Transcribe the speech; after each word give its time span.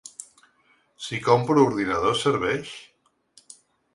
Si 1.07 1.19
compro 1.27 1.65
ordinadors 1.69 2.23
serveix? 2.27 2.75